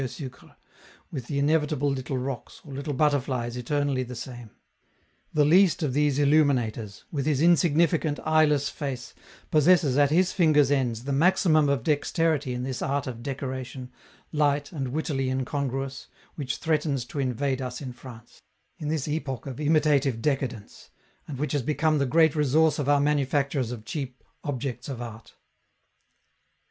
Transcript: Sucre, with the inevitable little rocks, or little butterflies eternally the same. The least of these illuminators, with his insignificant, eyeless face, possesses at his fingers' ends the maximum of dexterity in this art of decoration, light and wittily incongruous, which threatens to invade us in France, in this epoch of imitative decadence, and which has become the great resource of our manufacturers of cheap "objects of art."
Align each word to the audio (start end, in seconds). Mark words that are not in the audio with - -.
Sucre, 0.07 0.55
with 1.11 1.27
the 1.27 1.37
inevitable 1.37 1.87
little 1.91 2.17
rocks, 2.17 2.59
or 2.65 2.73
little 2.73 2.95
butterflies 2.95 3.55
eternally 3.55 4.01
the 4.01 4.15
same. 4.15 4.49
The 5.31 5.45
least 5.45 5.83
of 5.83 5.93
these 5.93 6.17
illuminators, 6.17 7.05
with 7.11 7.27
his 7.27 7.39
insignificant, 7.39 8.19
eyeless 8.25 8.67
face, 8.67 9.13
possesses 9.51 9.99
at 9.99 10.09
his 10.09 10.31
fingers' 10.31 10.71
ends 10.71 11.03
the 11.03 11.13
maximum 11.13 11.69
of 11.69 11.83
dexterity 11.83 12.51
in 12.51 12.63
this 12.63 12.81
art 12.81 13.05
of 13.05 13.21
decoration, 13.21 13.91
light 14.31 14.71
and 14.71 14.87
wittily 14.87 15.29
incongruous, 15.29 16.07
which 16.33 16.57
threatens 16.57 17.05
to 17.05 17.19
invade 17.19 17.61
us 17.61 17.79
in 17.79 17.93
France, 17.93 18.41
in 18.79 18.87
this 18.87 19.07
epoch 19.07 19.45
of 19.45 19.59
imitative 19.59 20.19
decadence, 20.19 20.89
and 21.27 21.37
which 21.37 21.51
has 21.51 21.61
become 21.61 21.99
the 21.99 22.07
great 22.07 22.35
resource 22.35 22.79
of 22.79 22.89
our 22.89 22.99
manufacturers 22.99 23.71
of 23.71 23.85
cheap 23.85 24.23
"objects 24.43 24.89
of 24.89 24.99
art." 24.99 25.35